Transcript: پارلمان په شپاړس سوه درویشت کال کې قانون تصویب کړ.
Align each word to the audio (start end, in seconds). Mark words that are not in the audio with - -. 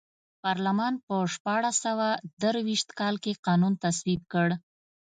پارلمان 0.43 0.93
په 1.05 1.15
شپاړس 1.33 1.75
سوه 1.85 2.07
درویشت 2.41 2.89
کال 2.99 3.15
کې 3.23 3.39
قانون 3.47 3.73
تصویب 3.83 4.21
کړ. 4.33 4.47